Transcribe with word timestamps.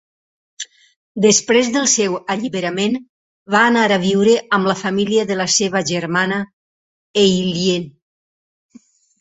Després 1.25 1.67
del 1.75 1.83
seu 1.91 2.15
alliberament, 2.35 2.97
va 3.55 3.61
anar 3.73 3.83
a 3.91 3.99
viure 4.07 4.35
amb 4.59 4.71
la 4.73 4.77
família 4.81 5.27
de 5.33 5.39
la 5.43 5.49
seva 5.59 5.85
germana 5.93 6.43
Eileen. 7.27 7.89